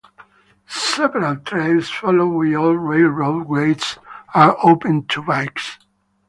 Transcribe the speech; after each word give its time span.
Several 0.65 1.35
trails 1.35 1.87
following 1.91 2.55
old 2.55 2.79
railroad 2.79 3.47
grades 3.47 3.99
are 4.33 4.57
open 4.63 5.05
to 5.09 5.21
bikes. 5.21 5.77